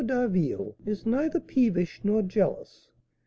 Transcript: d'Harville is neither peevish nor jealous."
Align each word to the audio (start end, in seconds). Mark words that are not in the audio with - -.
d'Harville 0.03 0.75
is 0.83 1.05
neither 1.05 1.39
peevish 1.39 2.01
nor 2.03 2.23
jealous." 2.23 2.89